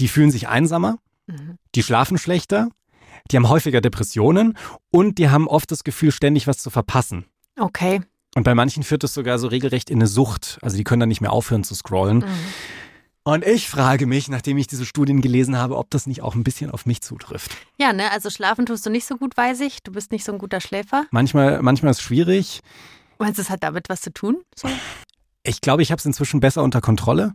[0.00, 1.58] die fühlen sich einsamer, mhm.
[1.74, 2.70] die schlafen schlechter,
[3.30, 4.56] die haben häufiger Depressionen
[4.90, 7.24] und die haben oft das Gefühl, ständig was zu verpassen.
[7.58, 8.02] Okay.
[8.34, 10.58] Und bei manchen führt es sogar so regelrecht in eine Sucht.
[10.60, 12.18] Also die können dann nicht mehr aufhören zu scrollen.
[12.18, 12.24] Mhm.
[13.26, 16.44] Und ich frage mich, nachdem ich diese Studien gelesen habe, ob das nicht auch ein
[16.44, 17.56] bisschen auf mich zutrifft.
[17.78, 19.82] Ja, ne, also schlafen tust du nicht so gut, weiß ich.
[19.82, 21.06] Du bist nicht so ein guter Schläfer.
[21.10, 22.60] Manchmal, manchmal ist es schwierig.
[23.18, 24.42] Meinst du, es hat damit was zu tun?
[24.54, 24.68] So?
[25.42, 27.32] Ich glaube, ich habe es inzwischen besser unter Kontrolle.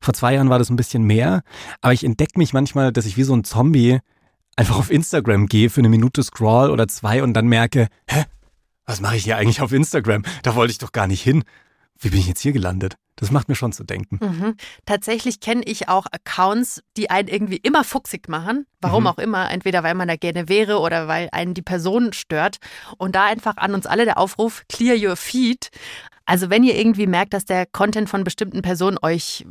[0.00, 1.42] Vor zwei Jahren war das ein bisschen mehr.
[1.82, 3.98] Aber ich entdecke mich manchmal, dass ich wie so ein Zombie
[4.56, 8.24] einfach auf Instagram gehe, für eine Minute scroll oder zwei und dann merke, hä,
[8.84, 10.24] was mache ich hier eigentlich auf Instagram?
[10.42, 11.44] Da wollte ich doch gar nicht hin.
[11.98, 12.96] Wie bin ich jetzt hier gelandet?
[13.16, 14.18] Das macht mir schon zu denken.
[14.20, 14.56] Mhm.
[14.86, 18.66] Tatsächlich kenne ich auch Accounts, die einen irgendwie immer fuchsig machen.
[18.80, 19.06] Warum mhm.
[19.08, 19.50] auch immer.
[19.50, 22.56] Entweder weil man da gerne wäre oder weil einen die Person stört.
[22.96, 25.68] Und da einfach an uns alle der Aufruf, clear your feed.
[26.24, 29.44] Also wenn ihr irgendwie merkt, dass der Content von bestimmten Personen euch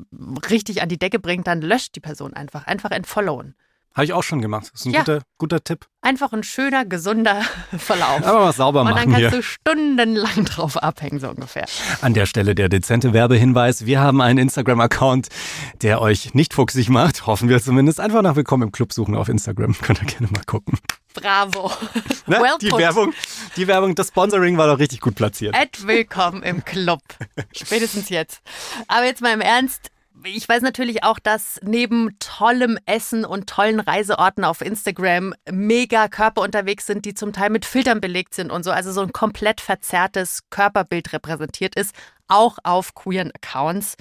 [0.50, 2.66] richtig an die Decke bringt, dann löscht die Person einfach.
[2.66, 3.54] Einfach entfollowen.
[3.96, 4.70] Habe ich auch schon gemacht.
[4.72, 5.00] Das ist ein ja.
[5.00, 5.88] guter, guter Tipp.
[6.02, 7.42] Einfach ein schöner, gesunder
[7.78, 8.24] Verlauf.
[8.24, 9.32] Aber was sauber machen Und dann kannst hier.
[9.32, 11.66] du stundenlang drauf abhängen, so ungefähr.
[12.02, 13.86] An der Stelle der dezente Werbehinweis.
[13.86, 15.30] Wir haben einen Instagram-Account,
[15.82, 17.26] der euch nicht fuchsig macht.
[17.26, 18.00] Hoffen wir zumindest.
[18.00, 19.76] Einfach nach Willkommen im Club suchen auf Instagram.
[19.82, 20.78] Könnt ihr gerne mal gucken.
[21.14, 21.72] Bravo.
[22.28, 22.40] Ne?
[22.40, 23.14] Well die Werbung,
[23.58, 25.56] die Werbung, das Sponsoring war doch richtig gut platziert.
[25.56, 27.02] At Willkommen im Club.
[27.52, 28.42] Spätestens jetzt.
[28.88, 29.90] Aber jetzt mal im Ernst
[30.24, 36.42] ich weiß natürlich auch, dass neben tollem Essen und tollen Reiseorten auf Instagram mega Körper
[36.42, 39.62] unterwegs sind, die zum Teil mit Filtern belegt sind und so, also so ein komplett
[39.62, 41.96] verzerrtes Körperbild repräsentiert ist,
[42.28, 43.96] auch auf queeren Accounts.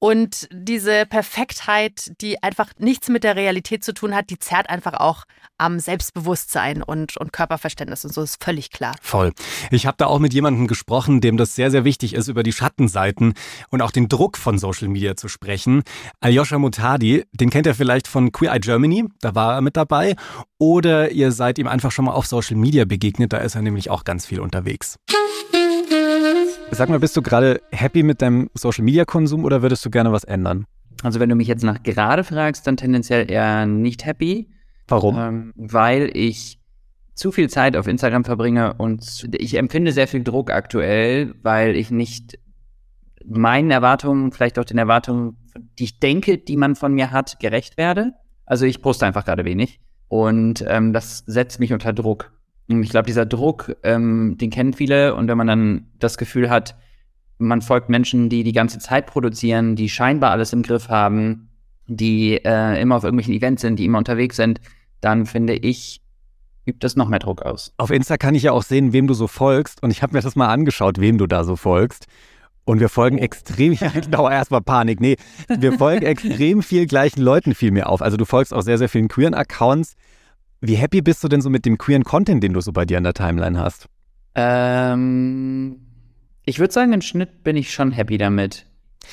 [0.00, 4.94] Und diese Perfektheit, die einfach nichts mit der Realität zu tun hat, die zerrt einfach
[4.94, 5.24] auch
[5.58, 8.94] am Selbstbewusstsein und, und Körperverständnis und so ist völlig klar.
[9.02, 9.32] Voll.
[9.72, 12.52] Ich habe da auch mit jemandem gesprochen, dem das sehr, sehr wichtig ist, über die
[12.52, 13.34] Schattenseiten
[13.70, 15.82] und auch den Druck von Social Media zu sprechen.
[16.20, 20.14] Aljoscha Mutadi, den kennt ihr vielleicht von Queer Eye Germany, da war er mit dabei.
[20.58, 23.90] Oder ihr seid ihm einfach schon mal auf Social Media begegnet, da ist er nämlich
[23.90, 24.96] auch ganz viel unterwegs.
[26.70, 30.12] Sag mal, bist du gerade happy mit deinem Social Media Konsum oder würdest du gerne
[30.12, 30.66] was ändern?
[31.02, 34.48] Also wenn du mich jetzt nach gerade fragst, dann tendenziell eher nicht happy.
[34.86, 35.18] Warum?
[35.18, 36.58] Ähm, weil ich
[37.14, 41.90] zu viel Zeit auf Instagram verbringe und ich empfinde sehr viel Druck aktuell, weil ich
[41.90, 42.38] nicht
[43.24, 45.36] meinen Erwartungen, vielleicht auch den Erwartungen,
[45.78, 48.12] die ich denke, die man von mir hat, gerecht werde.
[48.46, 52.32] Also ich poste einfach gerade wenig und ähm, das setzt mich unter Druck.
[52.68, 55.14] Ich glaube, dieser Druck, ähm, den kennen viele.
[55.14, 56.76] Und wenn man dann das Gefühl hat,
[57.38, 61.48] man folgt Menschen, die die ganze Zeit produzieren, die scheinbar alles im Griff haben,
[61.86, 64.60] die äh, immer auf irgendwelchen Events sind, die immer unterwegs sind,
[65.00, 66.02] dann finde ich,
[66.66, 67.72] übt das noch mehr Druck aus.
[67.78, 69.82] Auf Insta kann ich ja auch sehen, wem du so folgst.
[69.82, 72.06] Und ich habe mir das mal angeschaut, wem du da so folgst.
[72.64, 75.00] Und wir folgen extrem, ja, genau, erstmal Panik.
[75.00, 75.16] Nee,
[75.48, 78.02] wir folgen extrem viel gleichen Leuten viel mehr auf.
[78.02, 79.94] Also du folgst auch sehr, sehr vielen queeren Accounts.
[80.60, 82.98] Wie happy bist du denn so mit dem queeren Content, den du so bei dir
[82.98, 83.86] in der Timeline hast?
[84.34, 85.80] Ähm,
[86.44, 88.66] ich würde sagen, im Schnitt bin ich schon happy damit.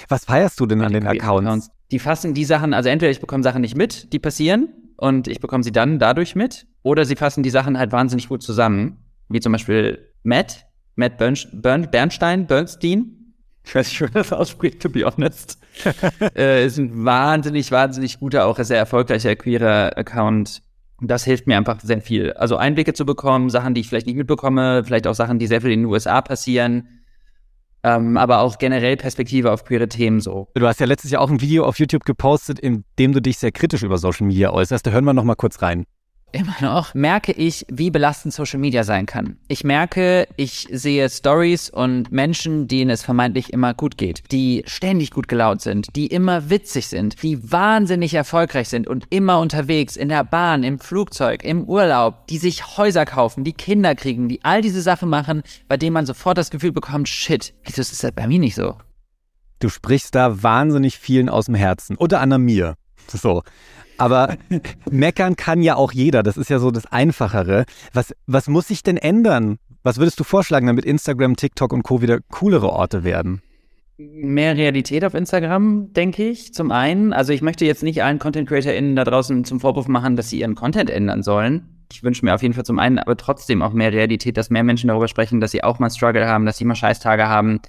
[0.10, 1.70] Was feierst du denn an den Accounts?
[1.92, 5.40] Die fassen die Sachen, also entweder ich bekomme Sachen nicht mit, die passieren, und ich
[5.40, 8.98] bekomme sie dann dadurch mit, oder sie fassen die Sachen halt wahnsinnig gut zusammen,
[9.30, 13.34] wie zum Beispiel Matt, Matt Bern, Bern, Bernstein, Bernstein.
[13.64, 15.60] Ich weiß nicht, wie man das ausspricht, to be honest.
[16.36, 20.62] äh, ist ein wahnsinnig, wahnsinnig guter, auch sehr erfolgreicher queerer Account.
[21.02, 22.34] Das hilft mir einfach sehr viel.
[22.34, 25.62] Also Einblicke zu bekommen, Sachen, die ich vielleicht nicht mitbekomme, vielleicht auch Sachen, die sehr
[25.62, 26.88] viel in den USA passieren
[27.86, 30.48] ähm, aber auch generell Perspektive auf queere Themen so.
[30.56, 33.38] Du hast ja letztes Jahr auch ein Video auf YouTube gepostet, in dem du dich
[33.38, 34.88] sehr kritisch über Social Media äußerst.
[34.88, 35.86] Da hören wir noch mal kurz rein
[36.36, 39.38] immer noch, merke ich, wie belastend Social Media sein kann.
[39.48, 45.12] Ich merke, ich sehe Stories und Menschen, denen es vermeintlich immer gut geht, die ständig
[45.12, 50.10] gut gelaunt sind, die immer witzig sind, die wahnsinnig erfolgreich sind und immer unterwegs, in
[50.10, 54.62] der Bahn, im Flugzeug, im Urlaub, die sich Häuser kaufen, die Kinder kriegen, die all
[54.62, 58.28] diese Sachen machen, bei denen man sofort das Gefühl bekommt, shit, wieso ist das bei
[58.28, 58.76] mir nicht so?
[59.60, 61.96] Du sprichst da wahnsinnig vielen aus dem Herzen.
[61.96, 62.76] Unter anderem mir.
[63.12, 63.44] So.
[63.98, 64.36] Aber
[64.90, 66.24] meckern kann ja auch jeder.
[66.24, 67.66] Das ist ja so das Einfachere.
[67.94, 69.58] Was, was muss sich denn ändern?
[69.84, 72.02] Was würdest du vorschlagen, damit Instagram, TikTok und Co.
[72.02, 73.42] wieder coolere Orte werden?
[73.98, 76.54] Mehr Realität auf Instagram, denke ich.
[76.54, 80.18] Zum einen, also ich möchte jetzt nicht allen Content CreatorInnen da draußen zum Vorwurf machen,
[80.18, 81.86] dass sie ihren Content ändern sollen.
[81.92, 84.64] Ich wünsche mir auf jeden Fall zum einen, aber trotzdem auch mehr Realität, dass mehr
[84.64, 87.62] Menschen darüber sprechen, dass sie auch mal Struggle haben, dass sie mal Scheißtage haben,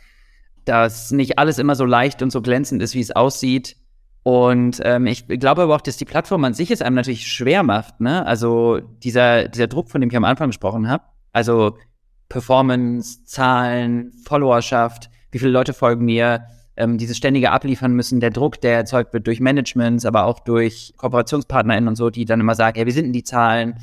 [0.65, 3.77] dass nicht alles immer so leicht und so glänzend ist, wie es aussieht
[4.27, 7.63] und ähm, ich glaube aber auch, dass die Plattform an sich es einem natürlich schwer
[7.63, 8.01] macht.
[8.01, 8.27] Ne?
[8.27, 11.79] Also dieser, dieser Druck, von dem ich am Anfang gesprochen habe, also
[12.29, 16.45] Performance, Zahlen, Followerschaft, wie viele Leute folgen mir,
[16.77, 20.95] ähm, dieses ständige Abliefern müssen, der Druck, der erzeugt wird durch Managements, aber auch durch
[20.97, 23.77] KooperationspartnerInnen und so, die dann immer sagen, ja, wie sind denn die Zahlen?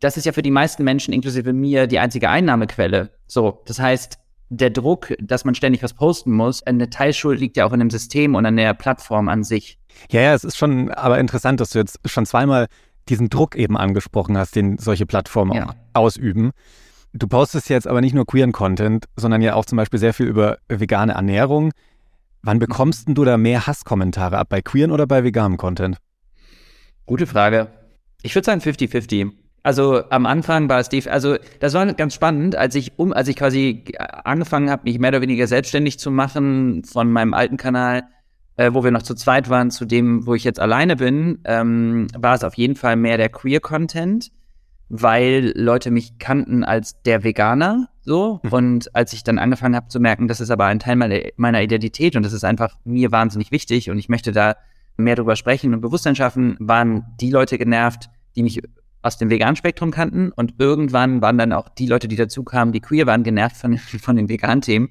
[0.00, 3.10] Das ist ja für die meisten Menschen, inklusive mir, die einzige Einnahmequelle.
[3.26, 4.18] So, das heißt,
[4.48, 7.90] der Druck, dass man ständig was posten muss, eine Teilschuld liegt ja auch in dem
[7.90, 9.78] System und an der Plattform an sich.
[10.10, 12.66] Ja, ja, es ist schon aber interessant, dass du jetzt schon zweimal
[13.08, 15.68] diesen Druck eben angesprochen hast, den solche Plattformen ja.
[15.68, 16.52] auch ausüben.
[17.12, 20.26] Du postest jetzt aber nicht nur queeren Content, sondern ja auch zum Beispiel sehr viel
[20.26, 21.72] über vegane Ernährung.
[22.42, 25.96] Wann bekommst du da mehr Hasskommentare ab, bei queeren oder bei veganem Content?
[27.06, 27.68] Gute Frage.
[28.22, 29.32] Ich würde sagen 50-50.
[29.66, 33.26] Also am Anfang war es die, also das war ganz spannend, als ich um, als
[33.26, 38.04] ich quasi angefangen habe, mich mehr oder weniger selbstständig zu machen von meinem alten Kanal,
[38.56, 42.06] äh, wo wir noch zu zweit waren, zu dem, wo ich jetzt alleine bin, ähm,
[42.16, 44.30] war es auf jeden Fall mehr der Queer-Content,
[44.88, 48.38] weil Leute mich kannten als der Veganer, so.
[48.44, 48.52] Mhm.
[48.52, 51.60] Und als ich dann angefangen habe zu merken, das ist aber ein Teil meiner, meiner
[51.60, 54.54] Identität und das ist einfach mir wahnsinnig wichtig und ich möchte da
[54.96, 58.62] mehr drüber sprechen und Bewusstsein schaffen, waren die Leute genervt, die mich
[59.06, 62.72] aus dem veganen Spektrum kannten und irgendwann waren dann auch die Leute, die dazu kamen,
[62.72, 64.90] die queer waren, genervt von, von den veganen Themen.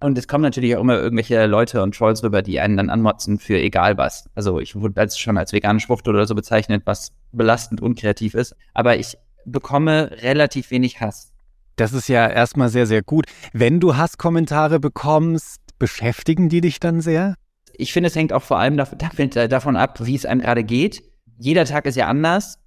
[0.00, 3.38] Und es kommen natürlich auch immer irgendwelche Leute und Trolls rüber, die einen dann anmotzen
[3.38, 4.28] für egal was.
[4.34, 8.56] Also ich wurde als, schon als vegane Schwucht oder so bezeichnet, was belastend unkreativ ist.
[8.74, 11.32] Aber ich bekomme relativ wenig Hass.
[11.76, 13.26] Das ist ja erstmal sehr, sehr gut.
[13.52, 17.36] Wenn du Hasskommentare bekommst, beschäftigen die dich dann sehr?
[17.74, 21.04] Ich finde, es hängt auch vor allem davon ab, wie es einem gerade geht.
[21.38, 22.58] Jeder Tag ist ja anders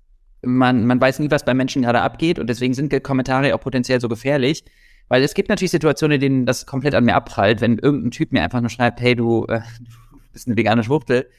[0.45, 3.99] man, man weiß nie, was bei Menschen gerade abgeht und deswegen sind Kommentare auch potenziell
[3.99, 4.63] so gefährlich.
[5.07, 8.31] Weil es gibt natürlich Situationen, in denen das komplett an mir abprallt, wenn irgendein Typ
[8.31, 11.29] mir einfach nur schreibt, hey, du, äh, du bist eine vegane Schwuchtel.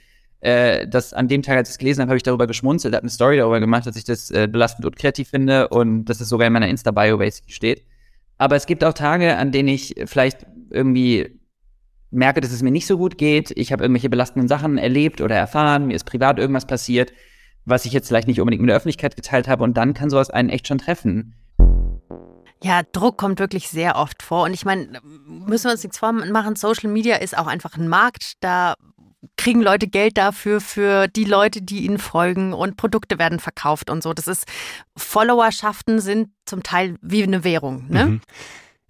[0.41, 3.03] Äh, das an dem Tag, als ich es gelesen habe, habe ich darüber geschmunzelt, habe
[3.03, 6.29] eine Story darüber gemacht, dass ich das äh, belastend und kreativ finde und dass es
[6.29, 7.85] sogar in meiner Insta-Bio basic steht.
[8.39, 11.41] Aber es gibt auch Tage, an denen ich vielleicht irgendwie
[12.11, 13.51] merke, dass es mir nicht so gut geht.
[13.57, 17.13] Ich habe irgendwelche belastenden Sachen erlebt oder erfahren, mir ist privat irgendwas passiert
[17.67, 19.63] was ich jetzt vielleicht nicht unbedingt mit der Öffentlichkeit geteilt habe.
[19.65, 21.35] Und dann kann sowas einen echt schon treffen.
[22.63, 24.45] Ja, Druck kommt wirklich sehr oft vor.
[24.45, 28.35] Und ich meine, müssen wir uns nichts vormachen, Social Media ist auch einfach ein Markt.
[28.41, 28.75] Da
[29.37, 34.03] kriegen Leute Geld dafür, für die Leute, die ihnen folgen und Produkte werden verkauft und
[34.03, 34.13] so.
[34.13, 34.47] Das ist,
[34.97, 37.87] Followerschaften sind zum Teil wie eine Währung.
[37.89, 38.07] Ne?
[38.07, 38.21] Mhm.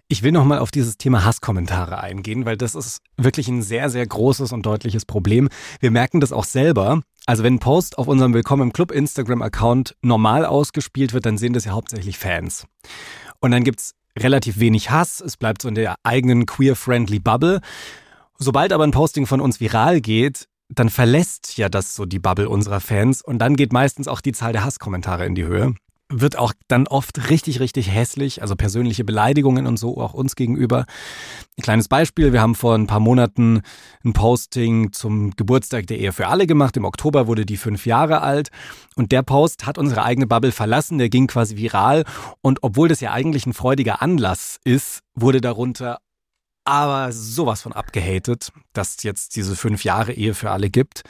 [0.09, 4.07] Ich will nochmal auf dieses Thema Hasskommentare eingehen, weil das ist wirklich ein sehr, sehr
[4.07, 5.49] großes und deutliches Problem.
[5.81, 7.01] Wir merken das auch selber.
[7.25, 11.51] Also wenn ein Post auf unserem Willkommen im Club Instagram-Account normal ausgespielt wird, dann sehen
[11.51, 12.67] das ja hauptsächlich Fans.
[13.41, 17.59] Und dann gibt's relativ wenig Hass, es bleibt so in der eigenen queer-friendly Bubble.
[18.37, 22.47] Sobald aber ein Posting von uns viral geht, dann verlässt ja das so die Bubble
[22.47, 25.75] unserer Fans und dann geht meistens auch die Zahl der Hasskommentare in die Höhe
[26.09, 30.85] wird auch dann oft richtig, richtig hässlich, also persönliche Beleidigungen und so auch uns gegenüber.
[31.57, 33.61] Ein kleines Beispiel, wir haben vor ein paar Monaten
[34.05, 36.77] ein Posting zum Geburtstag der Ehe für alle gemacht.
[36.77, 38.49] Im Oktober wurde die fünf Jahre alt
[38.95, 42.05] und der Post hat unsere eigene Bubble verlassen, der ging quasi viral
[42.41, 45.99] und obwohl das ja eigentlich ein freudiger Anlass ist, wurde darunter
[46.63, 51.03] aber sowas von abgehatet, dass es jetzt diese fünf Jahre Ehe für alle gibt.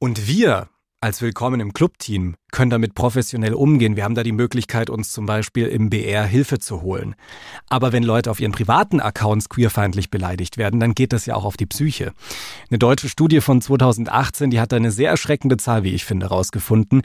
[0.00, 0.68] Und wir
[1.00, 3.94] als Willkommen im Clubteam können damit professionell umgehen.
[3.94, 7.14] Wir haben da die Möglichkeit, uns zum Beispiel im BR Hilfe zu holen.
[7.68, 11.44] Aber wenn Leute auf ihren privaten Accounts queerfeindlich beleidigt werden, dann geht das ja auch
[11.44, 12.12] auf die Psyche.
[12.68, 17.02] Eine deutsche Studie von 2018, die hat eine sehr erschreckende Zahl, wie ich finde, herausgefunden.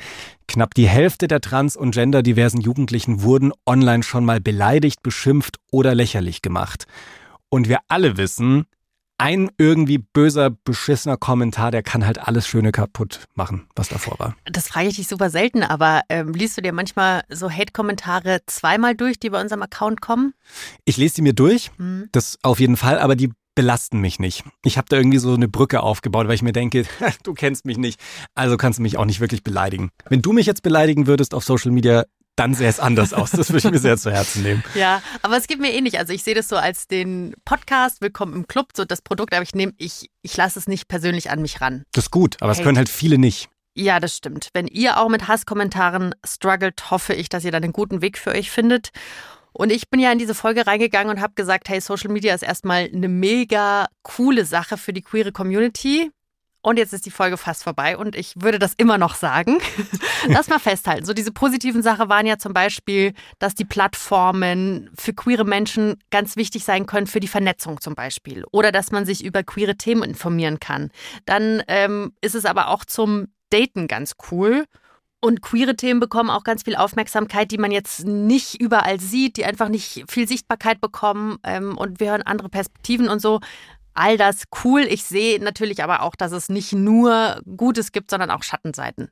[0.47, 5.93] Knapp die Hälfte der trans- und genderdiversen Jugendlichen wurden online schon mal beleidigt, beschimpft oder
[5.93, 6.85] lächerlich gemacht.
[7.49, 8.65] Und wir alle wissen,
[9.17, 14.35] ein irgendwie böser, beschissener Kommentar, der kann halt alles Schöne kaputt machen, was davor war.
[14.45, 18.95] Das frage ich dich super selten, aber ähm, liest du dir manchmal so Hate-Kommentare zweimal
[18.95, 20.33] durch, die bei unserem Account kommen?
[20.85, 22.09] Ich lese die mir durch, Mhm.
[22.11, 24.43] das auf jeden Fall, aber die belasten mich nicht.
[24.65, 26.85] Ich habe da irgendwie so eine Brücke aufgebaut, weil ich mir denke,
[27.23, 27.99] du kennst mich nicht,
[28.33, 29.91] also kannst du mich auch nicht wirklich beleidigen.
[30.09, 32.03] Wenn du mich jetzt beleidigen würdest auf Social Media,
[32.35, 33.31] dann sähe es anders aus.
[33.31, 34.63] Das würde ich mir sehr zu Herzen nehmen.
[34.75, 35.99] Ja, aber es geht mir ähnlich.
[35.99, 39.43] Also ich sehe das so als den Podcast Willkommen im Club, so das Produkt, aber
[39.43, 41.83] ich nehme, ich, ich lasse es nicht persönlich an mich ran.
[41.91, 42.65] Das ist gut, aber es Hate.
[42.65, 43.49] können halt viele nicht.
[43.75, 44.49] Ja, das stimmt.
[44.53, 48.31] Wenn ihr auch mit Hasskommentaren struggelt, hoffe ich, dass ihr dann einen guten Weg für
[48.31, 48.89] euch findet.
[49.51, 52.43] Und ich bin ja in diese Folge reingegangen und habe gesagt, hey, Social Media ist
[52.43, 56.11] erstmal eine mega coole Sache für die queere Community.
[56.63, 59.57] Und jetzt ist die Folge fast vorbei und ich würde das immer noch sagen.
[60.27, 61.05] Lass mal festhalten.
[61.05, 66.37] So diese positiven Sachen waren ja zum Beispiel, dass die Plattformen für queere Menschen ganz
[66.37, 68.45] wichtig sein können für die Vernetzung zum Beispiel.
[68.51, 70.89] Oder dass man sich über queere Themen informieren kann.
[71.25, 74.63] Dann ähm, ist es aber auch zum Daten ganz cool.
[75.19, 79.43] Und queere Themen bekommen auch ganz viel Aufmerksamkeit, die man jetzt nicht überall sieht, die
[79.45, 81.39] einfach nicht viel Sichtbarkeit bekommen.
[81.43, 83.41] Ähm, und wir hören andere Perspektiven und so.
[83.93, 84.81] All das cool.
[84.81, 89.09] Ich sehe natürlich aber auch, dass es nicht nur Gutes gibt, sondern auch Schattenseiten.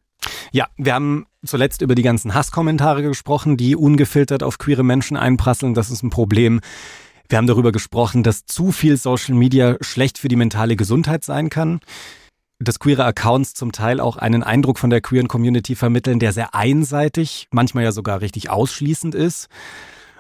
[0.51, 5.73] Ja, wir haben zuletzt über die ganzen Hasskommentare gesprochen, die ungefiltert auf queere Menschen einprasseln.
[5.73, 6.59] Das ist ein Problem.
[7.29, 11.49] Wir haben darüber gesprochen, dass zu viel Social Media schlecht für die mentale Gesundheit sein
[11.49, 11.79] kann.
[12.59, 16.53] Dass queere Accounts zum Teil auch einen Eindruck von der queeren Community vermitteln, der sehr
[16.53, 19.47] einseitig, manchmal ja sogar richtig ausschließend ist.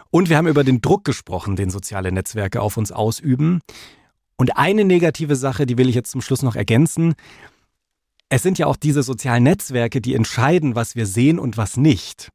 [0.09, 3.59] Und wir haben über den Druck gesprochen, den soziale Netzwerke auf uns ausüben.
[4.41, 7.13] Und eine negative Sache, die will ich jetzt zum Schluss noch ergänzen.
[8.27, 12.29] Es sind ja auch diese sozialen Netzwerke, die entscheiden, was wir sehen und was nicht.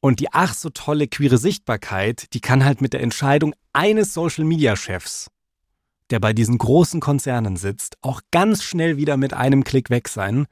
[0.00, 5.28] Und die ach so tolle queere Sichtbarkeit, die kann halt mit der Entscheidung eines Social-Media-Chefs,
[6.10, 10.46] der bei diesen großen Konzernen sitzt, auch ganz schnell wieder mit einem Klick weg sein.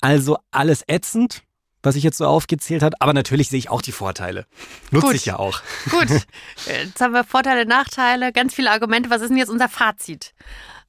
[0.00, 1.42] Also alles ätzend,
[1.88, 4.46] was ich jetzt so aufgezählt habe, aber natürlich sehe ich auch die Vorteile.
[4.90, 5.62] Nutze ich ja auch.
[5.90, 6.08] Gut,
[6.66, 9.08] jetzt haben wir Vorteile, Nachteile, ganz viele Argumente.
[9.08, 10.34] Was ist denn jetzt unser Fazit?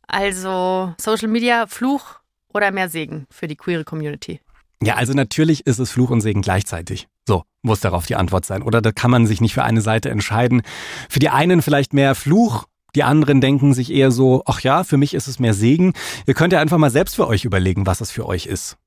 [0.07, 2.19] Also Social Media, Fluch
[2.53, 4.41] oder mehr Segen für die queere Community?
[4.83, 7.07] Ja, also natürlich ist es Fluch und Segen gleichzeitig.
[7.25, 8.61] So muss darauf die Antwort sein.
[8.61, 10.63] Oder da kann man sich nicht für eine Seite entscheiden.
[11.09, 14.97] Für die einen vielleicht mehr Fluch, die anderen denken sich eher so, ach ja, für
[14.97, 15.93] mich ist es mehr Segen.
[16.25, 18.77] Ihr könnt ja einfach mal selbst für euch überlegen, was es für euch ist.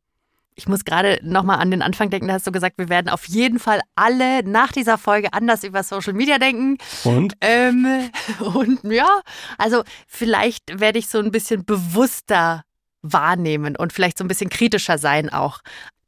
[0.54, 3.26] Ich muss gerade nochmal an den Anfang denken, da hast du gesagt, wir werden auf
[3.26, 6.78] jeden Fall alle nach dieser Folge anders über Social Media denken.
[7.04, 7.34] Und?
[7.40, 8.10] Ähm,
[8.54, 9.20] und ja,
[9.58, 12.64] also vielleicht werde ich so ein bisschen bewusster
[13.02, 15.60] wahrnehmen und vielleicht so ein bisschen kritischer sein auch.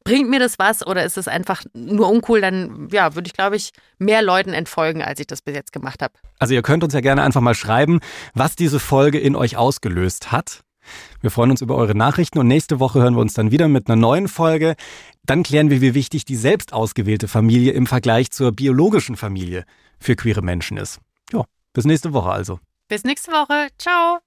[0.05, 2.43] Bringt mir das was oder ist es einfach nur uncool?
[2.43, 6.03] Dann ja, würde ich, glaube ich, mehr Leuten entfolgen, als ich das bis jetzt gemacht
[6.03, 6.13] habe.
[6.39, 8.01] Also ihr könnt uns ja gerne einfach mal schreiben,
[8.35, 10.63] was diese Folge in euch ausgelöst hat.
[11.20, 13.88] Wir freuen uns über eure Nachrichten und nächste Woche hören wir uns dann wieder mit
[13.88, 14.75] einer neuen Folge.
[15.25, 19.64] Dann klären wir, wie wichtig die selbst ausgewählte Familie im Vergleich zur biologischen Familie
[19.99, 21.01] für queere Menschen ist.
[21.33, 22.61] Ja, bis nächste Woche also.
[22.88, 23.68] Bis nächste Woche.
[23.79, 24.18] Ciao.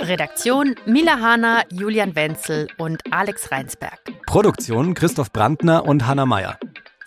[0.00, 3.98] Redaktion Mila Hahner, Julian Wenzel und Alex Reinsberg.
[4.26, 6.58] Produktion Christoph Brandner und Hanna Meyer.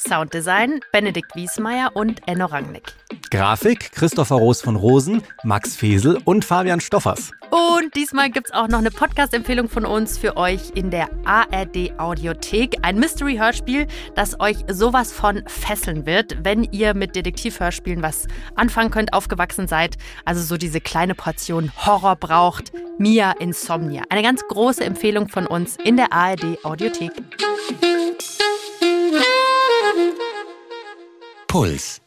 [0.01, 2.93] Sounddesign Benedikt Wiesmeier und Enno Rangnick.
[3.29, 7.31] Grafik Christopher Roos von Rosen, Max Fesel und Fabian Stoffers.
[7.51, 11.97] Und diesmal gibt es auch noch eine Podcast-Empfehlung von uns für euch in der ARD
[11.97, 12.77] Audiothek.
[12.81, 19.13] Ein Mystery-Hörspiel, das euch sowas von fesseln wird, wenn ihr mit Detektiv-Hörspielen was anfangen könnt,
[19.13, 19.97] aufgewachsen seid.
[20.25, 22.71] Also so diese kleine Portion Horror braucht.
[22.97, 24.03] Mia Insomnia.
[24.09, 27.11] Eine ganz große Empfehlung von uns in der ARD Audiothek.
[31.47, 31.99] Puls.